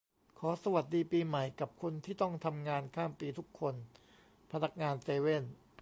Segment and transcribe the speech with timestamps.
[0.39, 3.75] ขอสวัสดีปีใหม่กับคนที่ต้องทำงานข้ามปีทุกคน
[4.51, 5.43] พนักงานเซเว่น